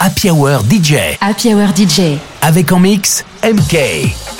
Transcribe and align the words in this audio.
Happy 0.00 0.30
Hour 0.30 0.62
DJ. 0.68 1.16
Happy 1.20 1.54
Hour 1.54 1.68
DJ. 1.74 2.18
Avec 2.42 2.72
en 2.72 2.80
mix 2.80 3.24
MK. 3.44 4.35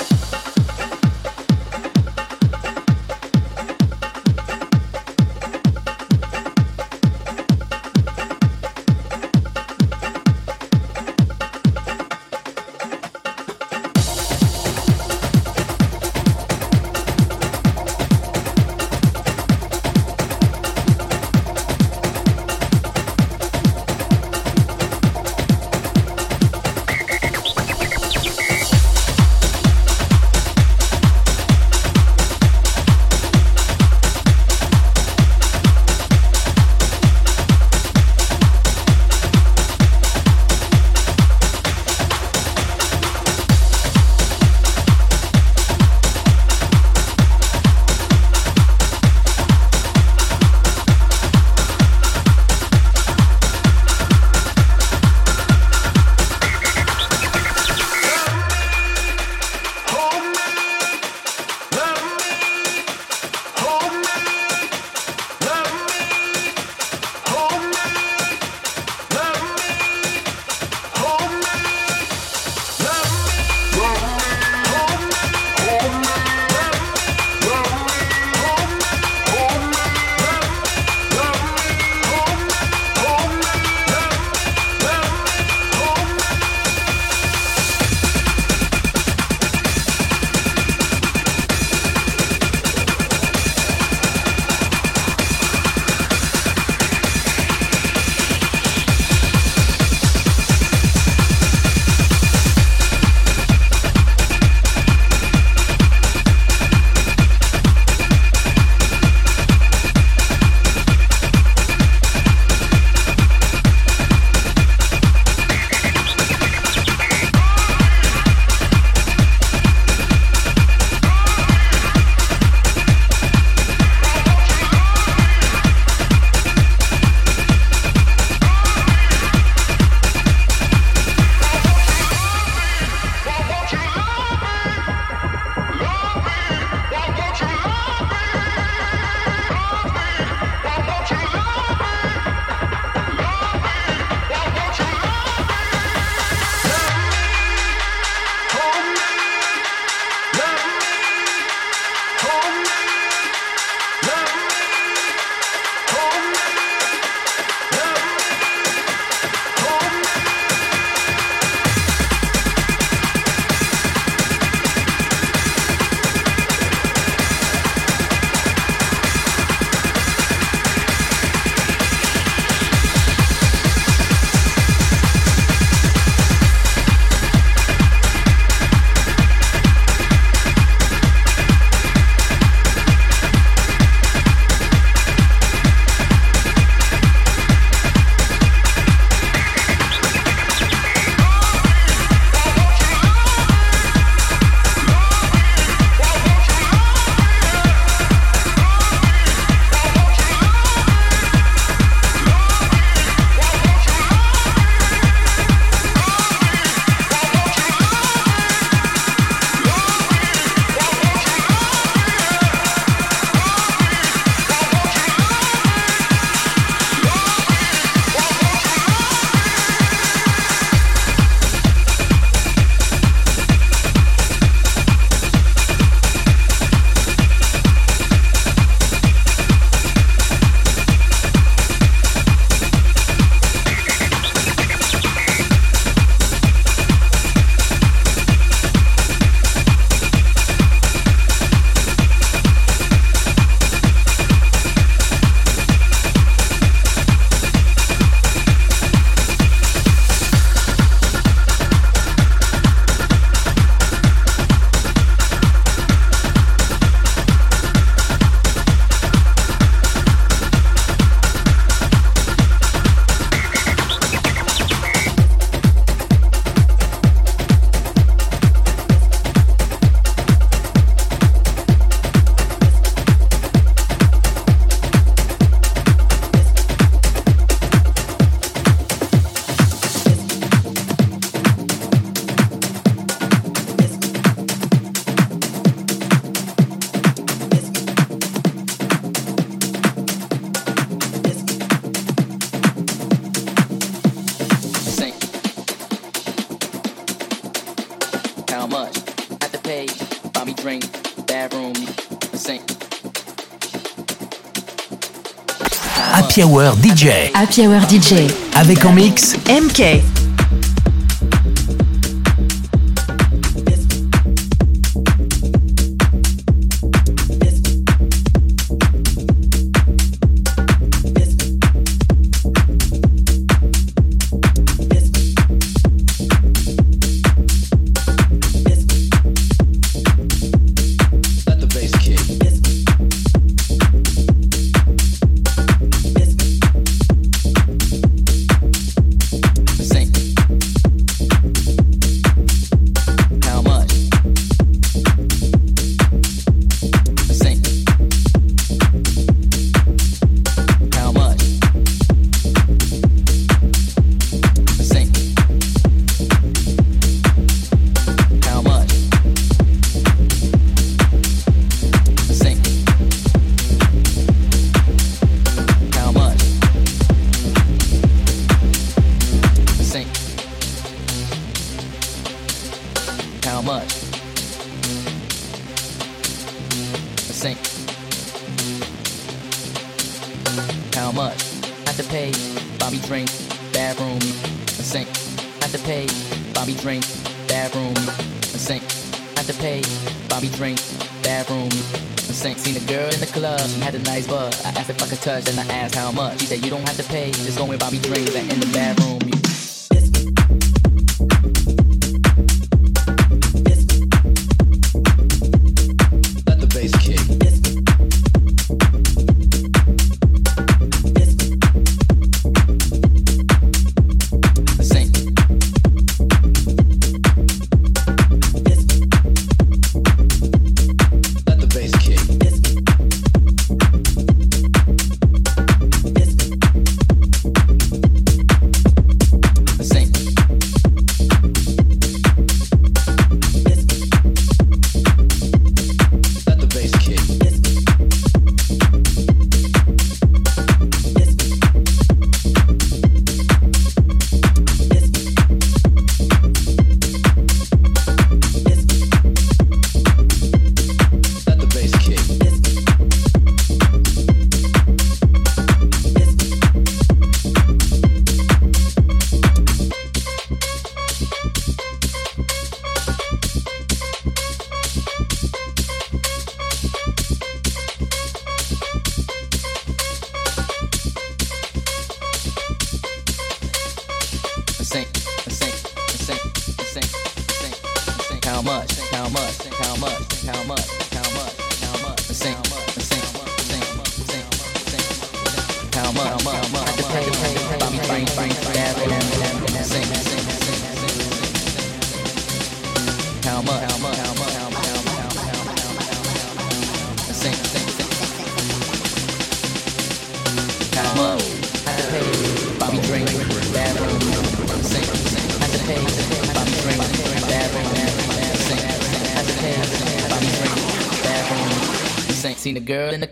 Happy 306.37 306.43
Hour 306.43 306.75
DJ. 306.83 307.31
Happy 307.33 307.67
Hour 307.67 307.81
DJ. 307.89 308.31
Avec 308.55 308.85
en 308.85 308.93
mix 308.93 309.35
MK. 309.49 310.16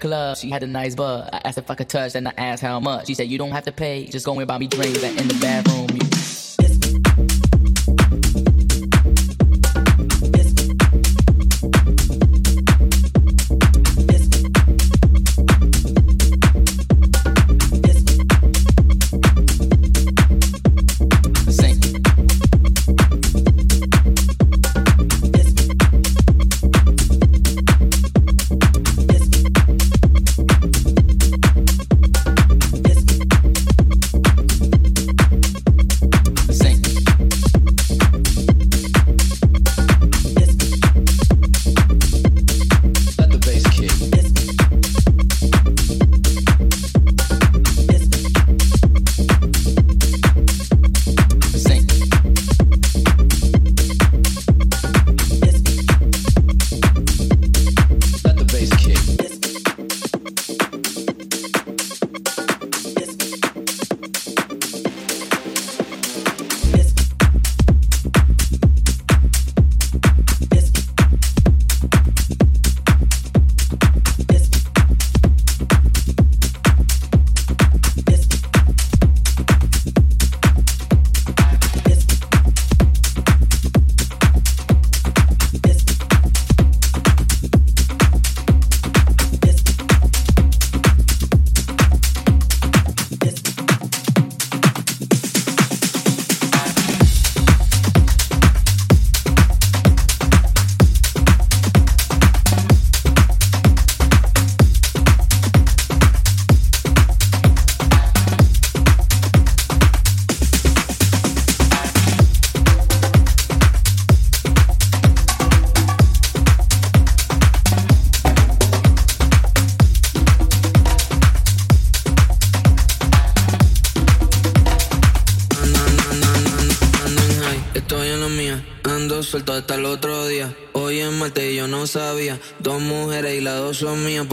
Club. 0.05 0.37
She 0.37 0.49
had 0.49 0.63
a 0.63 0.67
nice 0.67 0.95
butt. 0.95 1.33
I 1.33 1.41
asked 1.45 1.57
if 1.57 1.69
I 1.69 1.75
could 1.75 1.89
touch, 1.89 2.15
and 2.15 2.27
I 2.27 2.33
asked 2.37 2.61
how 2.61 2.79
much. 2.79 3.07
She 3.07 3.15
said, 3.15 3.27
You 3.27 3.37
don't 3.37 3.51
have 3.51 3.65
to 3.65 3.71
pay, 3.71 4.05
just 4.05 4.25
go 4.25 4.37
and 4.37 4.47
buy 4.47 4.57
me 4.57 4.67
drinks 4.67 5.03
and 5.03 5.19
in 5.19 5.27
the 5.27 5.37
bathroom. 5.41 5.74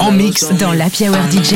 en 0.02 0.12
mix 0.12 0.50
dans 0.58 0.74
la 0.74 0.90
Power 0.90 1.30
DJ. 1.32 1.56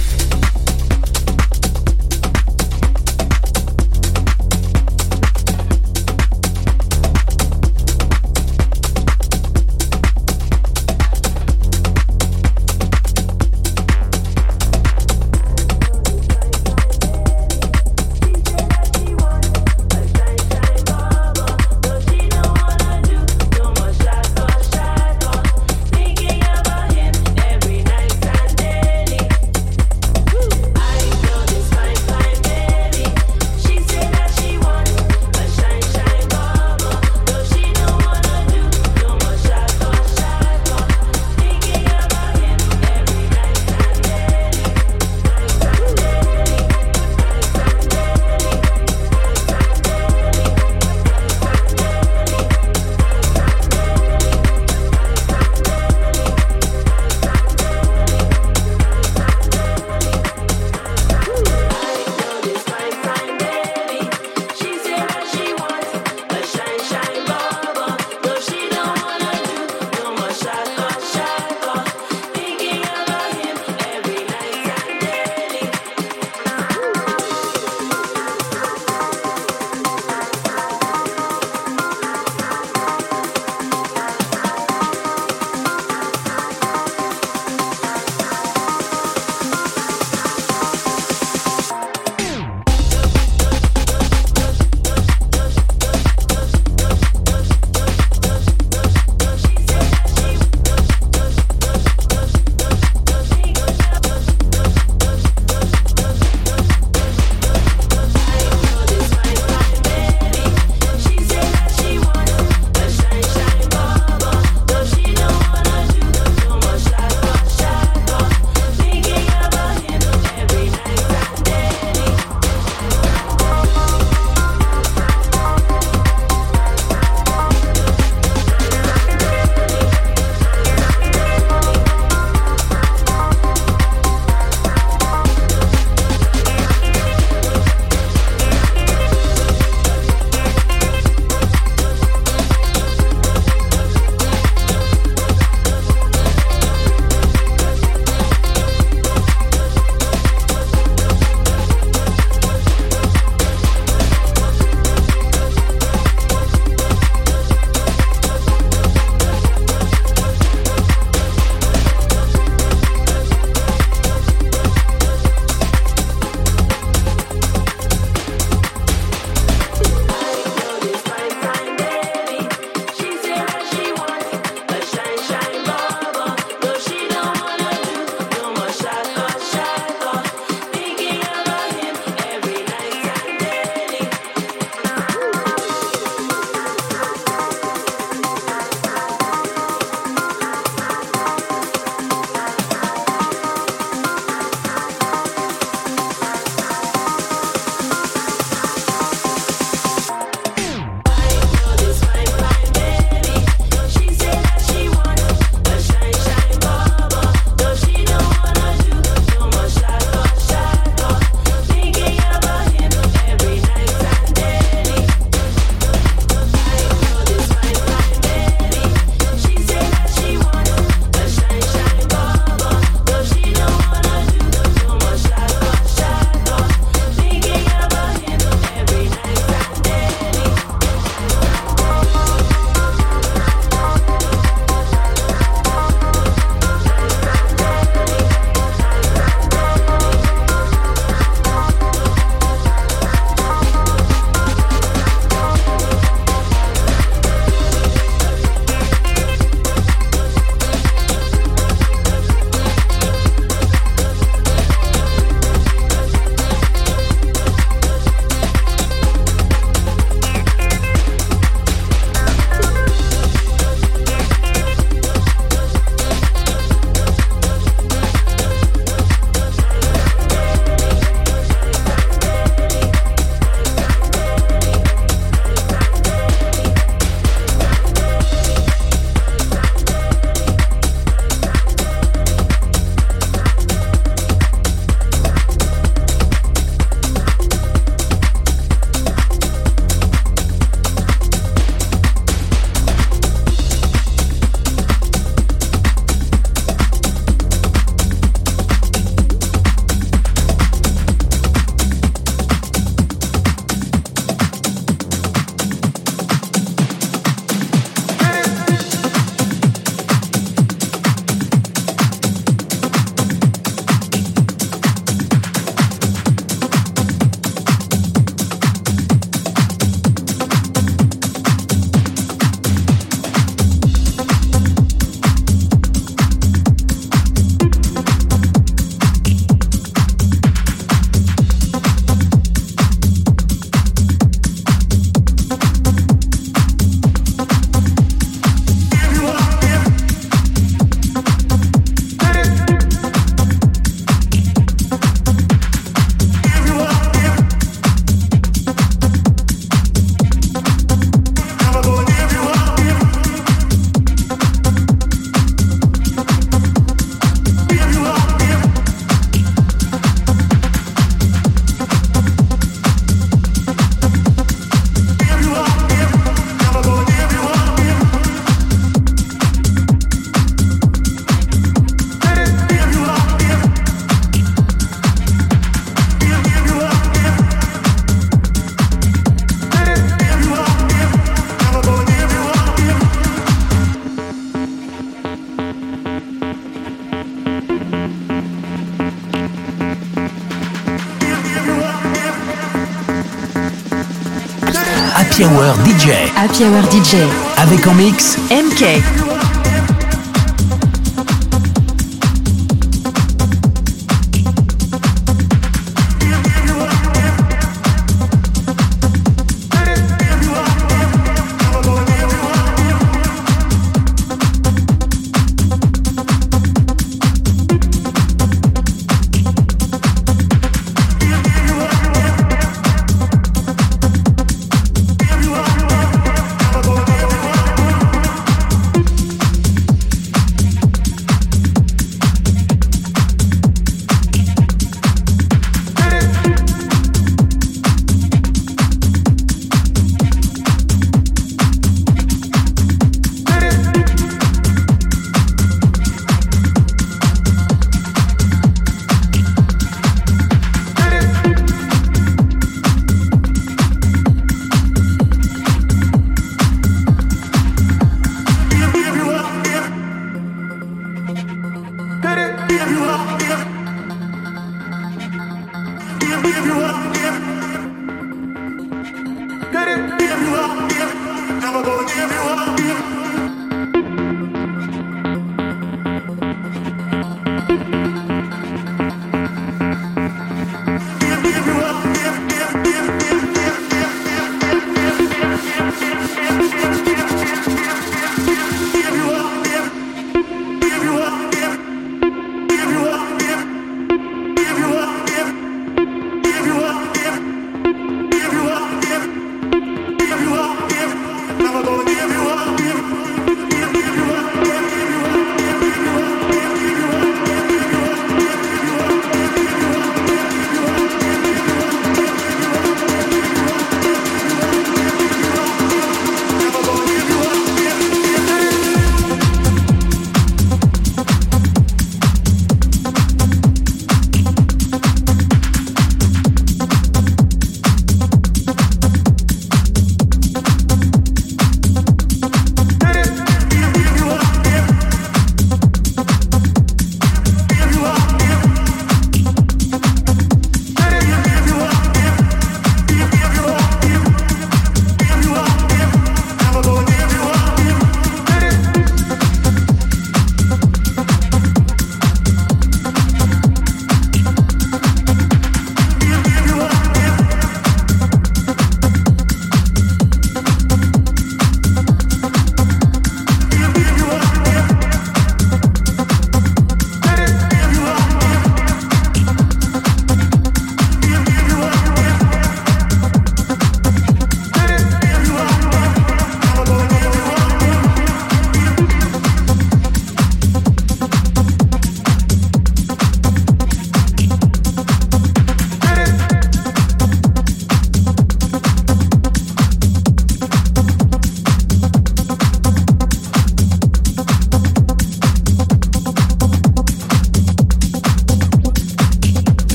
Happy 395.41 395.55
Hour 395.55 395.73
DJ. 395.83 396.11
Happy 396.35 396.65
Hour 396.65 396.83
DJ. 396.91 397.15
Avec 397.57 397.87
en 397.87 397.95
mix 397.95 398.37
MK. 398.51 399.50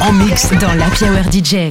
En 0.00 0.12
mix 0.12 0.50
dans 0.60 0.74
la 0.74 0.86
Hour 0.86 1.30
DJ. 1.32 1.70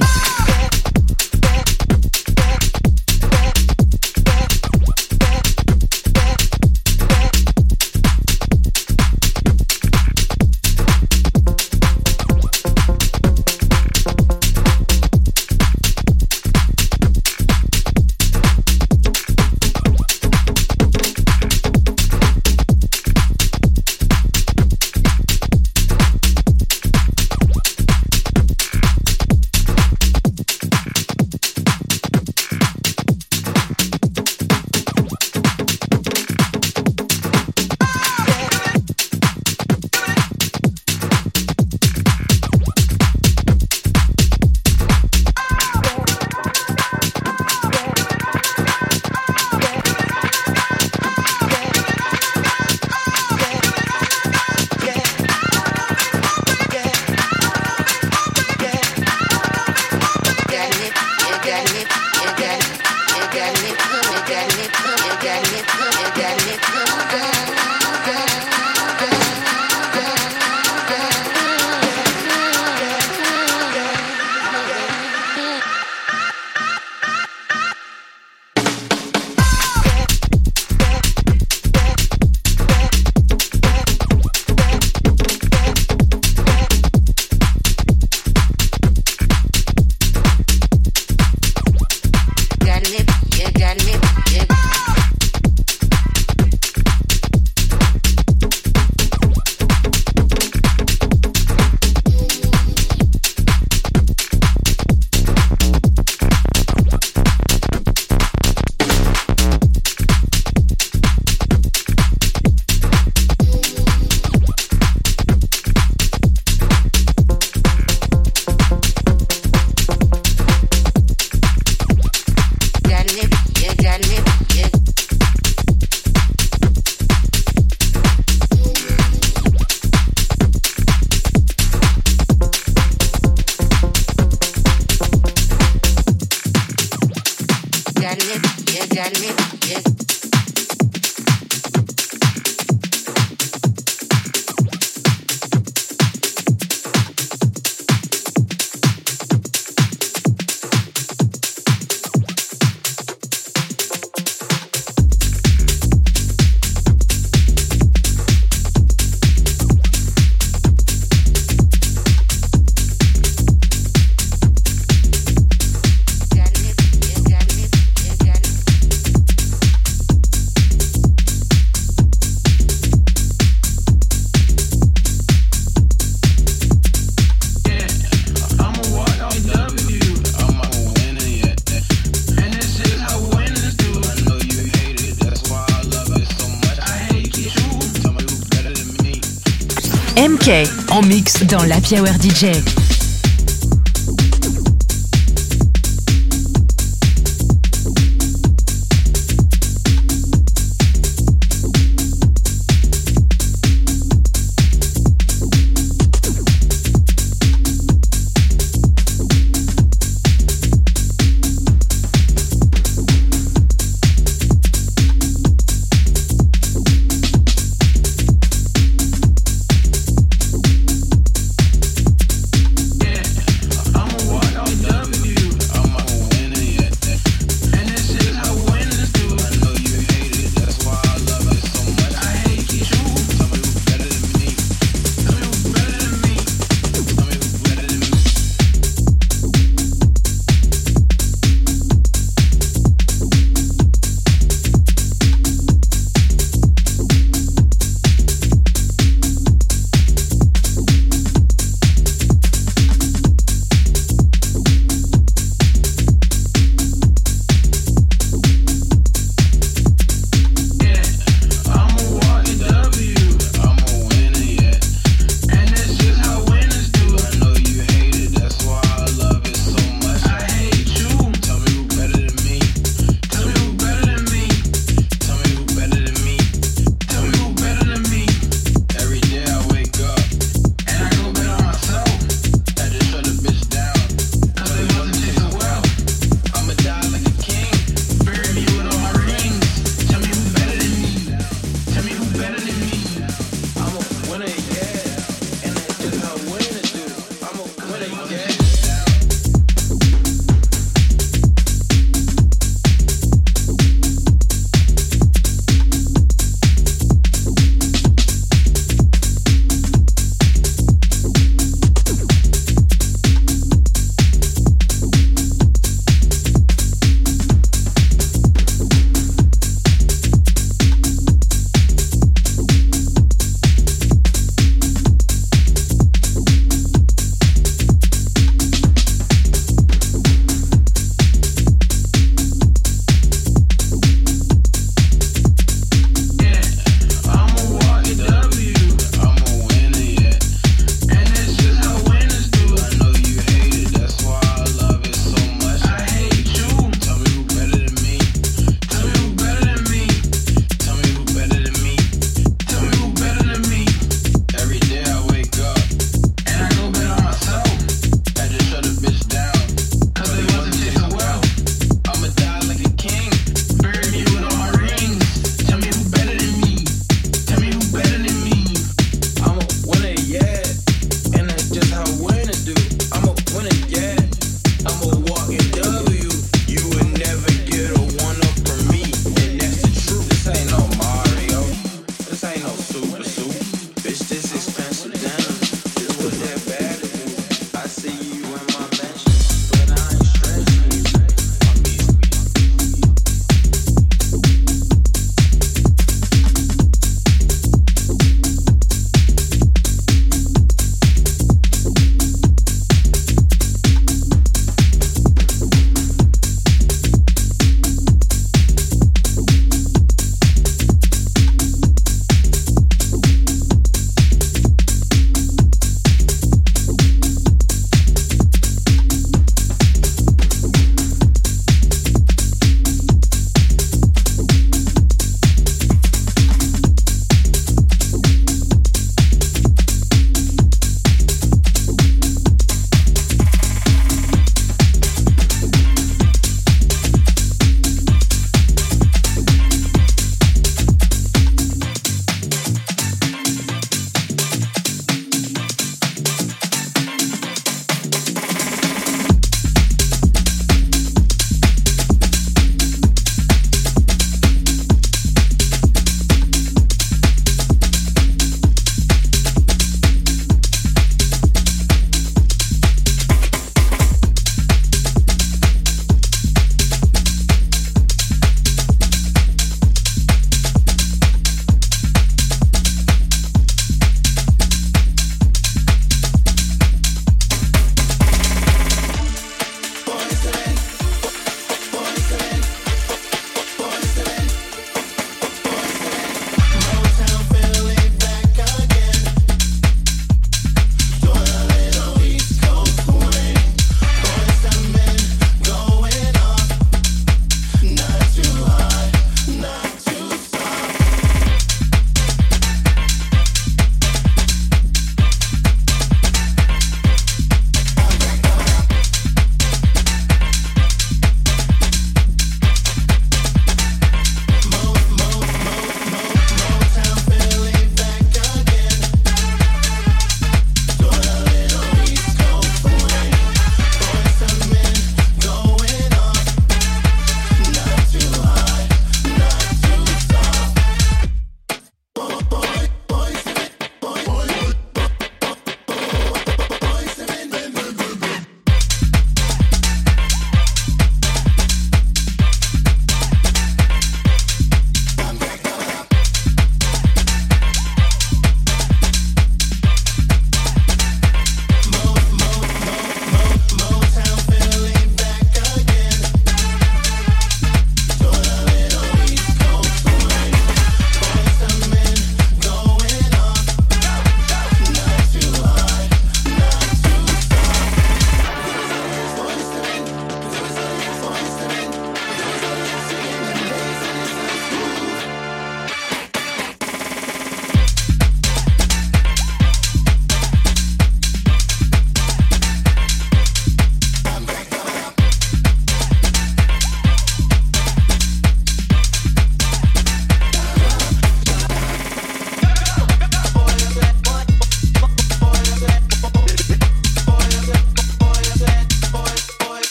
Dans 191.46 191.64
la 191.64 191.76
Hour 191.76 192.14
DJ. 192.20 192.85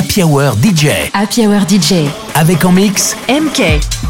Happy 0.00 0.22
Hour 0.22 0.54
DJ. 0.54 1.10
Happy 1.12 1.46
Hour 1.46 1.68
DJ. 1.68 2.08
Avec 2.34 2.64
en 2.64 2.72
mix 2.72 3.14
MK. 3.28 4.09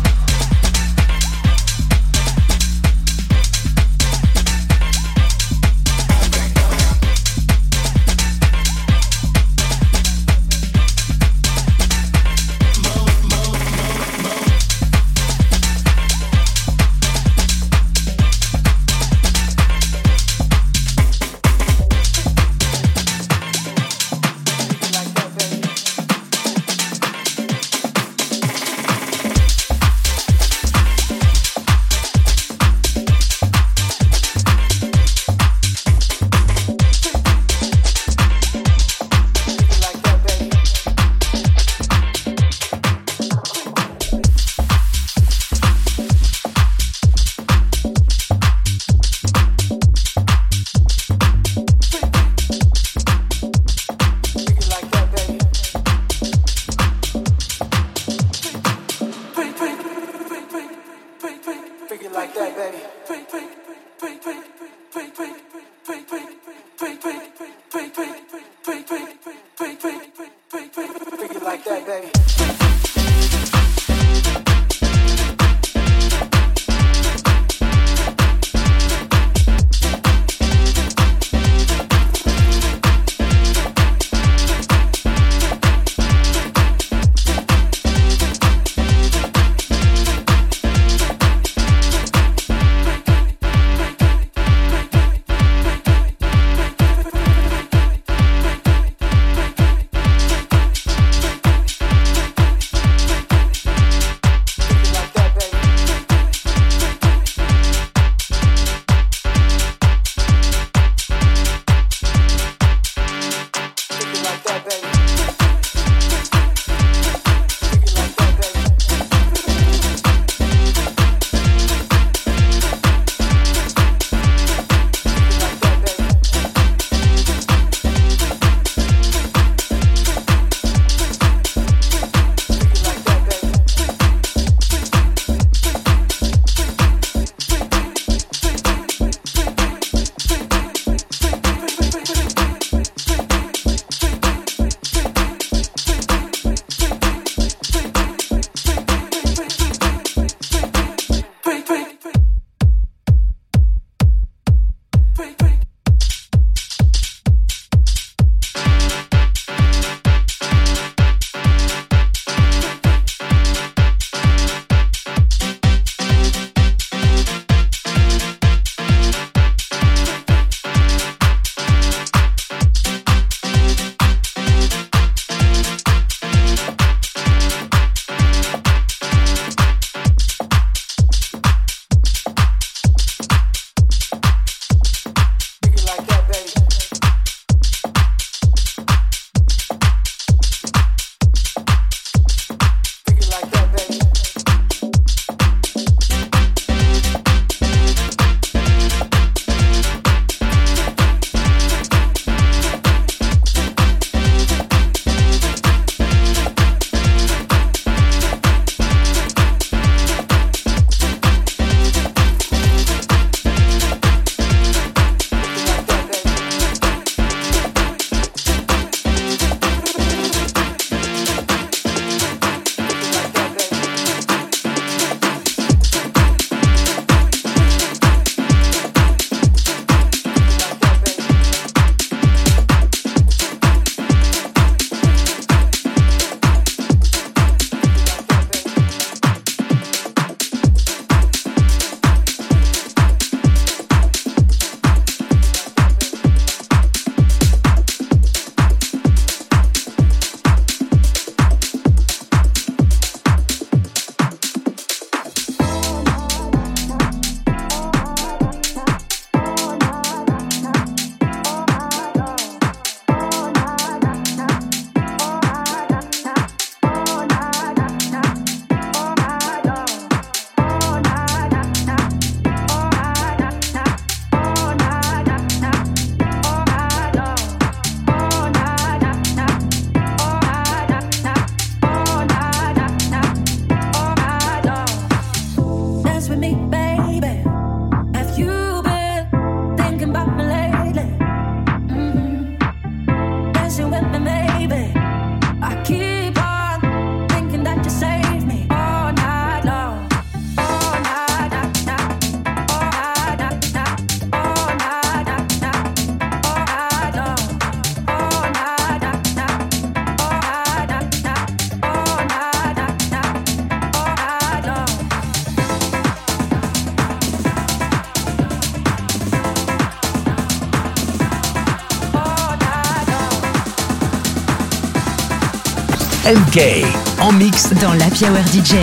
En 327.21 327.33
mix 327.33 327.71
dans 327.81 327.93
la 327.95 328.07
Hour 328.07 328.47
DJ. 328.47 328.77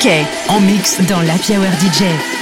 MK 0.00 0.26
En 0.48 0.60
mix 0.60 1.00
dans 1.02 1.20
la 1.20 1.34
Hour 1.34 1.72
DJ. 1.78 2.39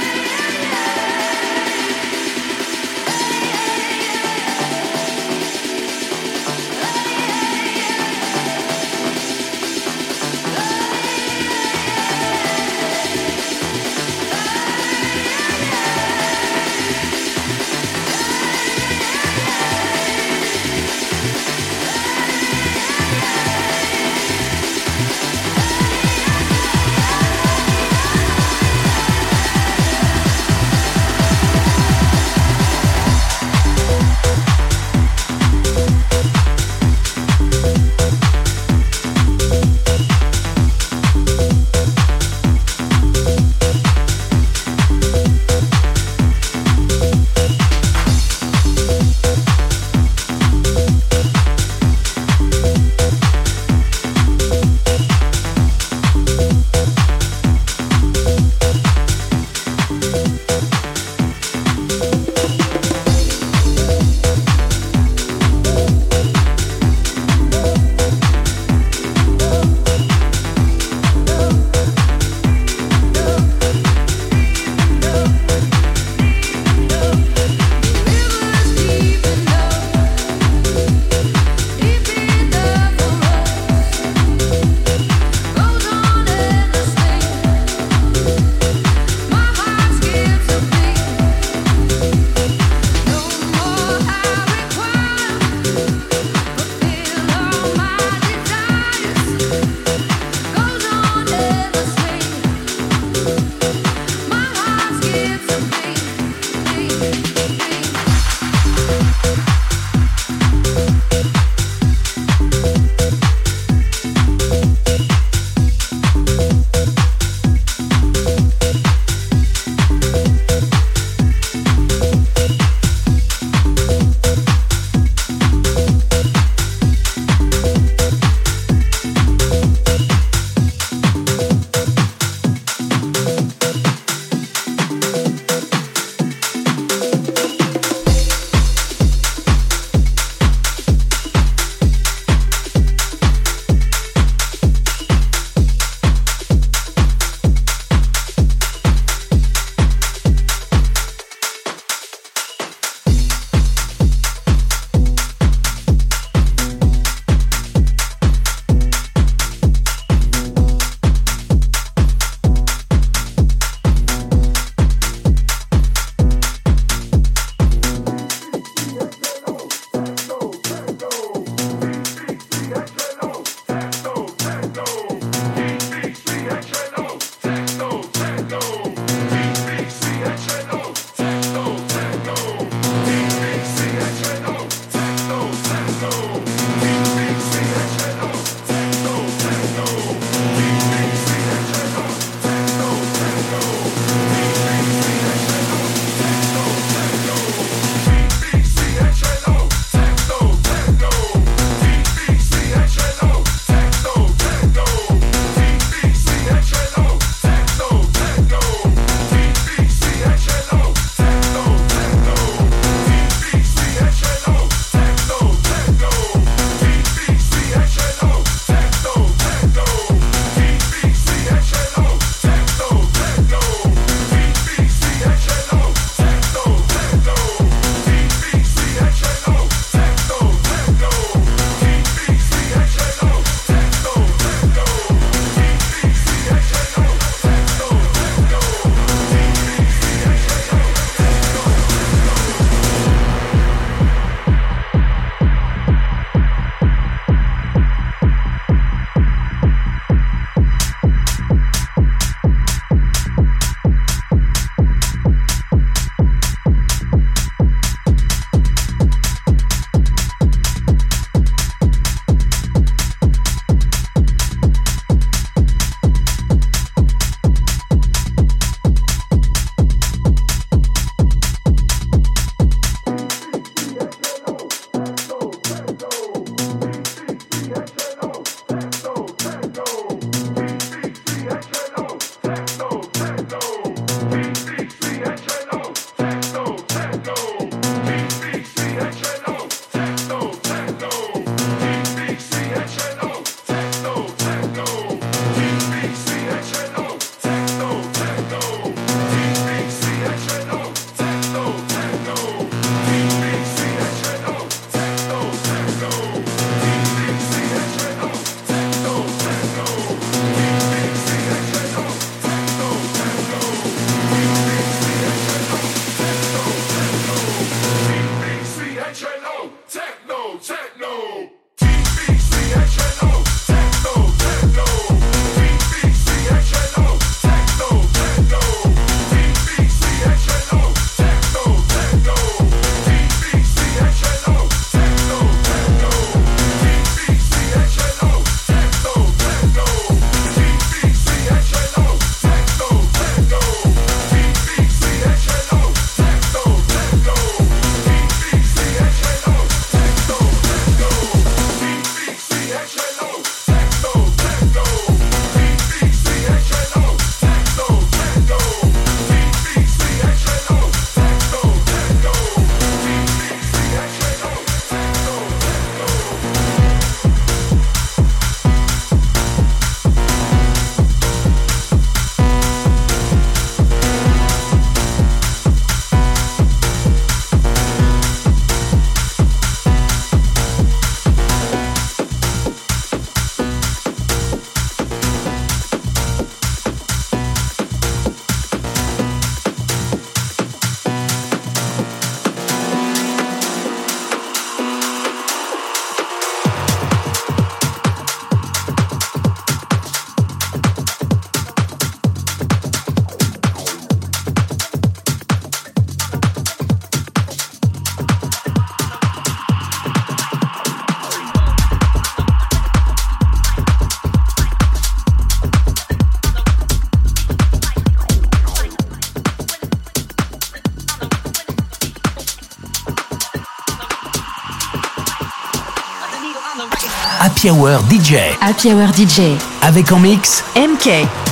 Happy 427.59 427.71
Hour 427.71 427.99
DJ. 428.09 428.37
Happy 428.61 428.93
Hour 428.93 429.09
DJ. 429.13 429.57
Avec 429.81 430.13
en 430.13 430.19
mix 430.19 430.63
MK. 430.77 431.48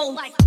don't 0.00 0.14
like 0.14 0.39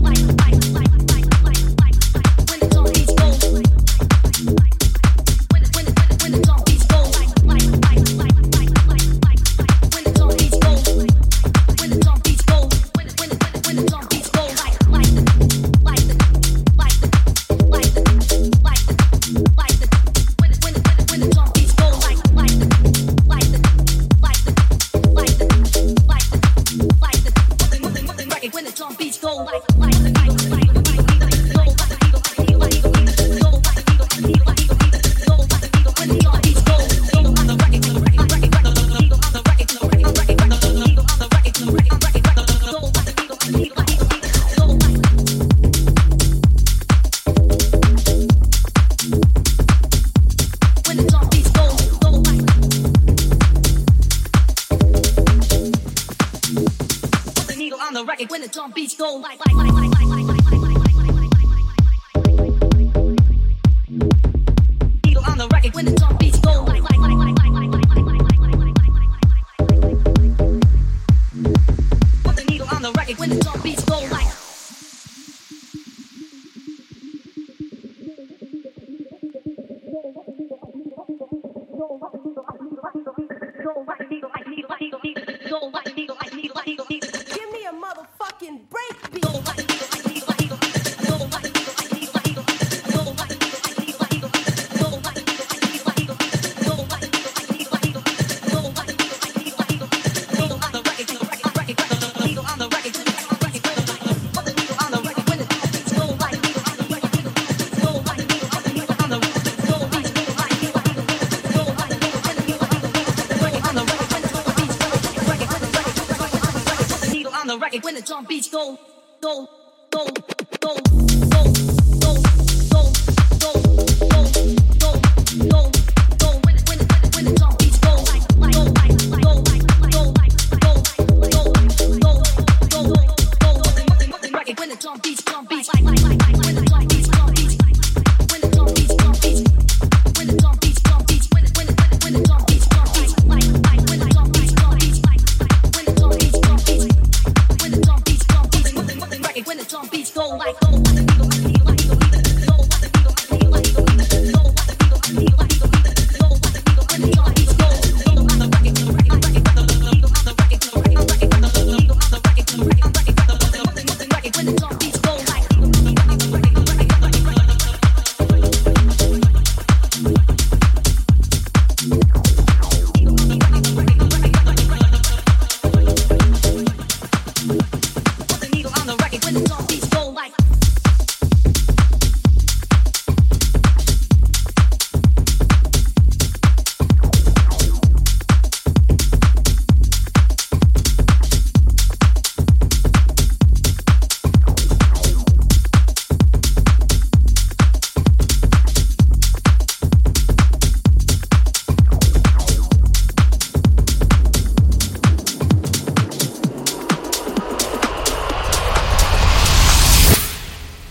stole 118.53 118.77